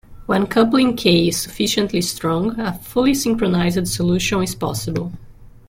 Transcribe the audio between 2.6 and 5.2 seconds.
fully synchronized solution is possible.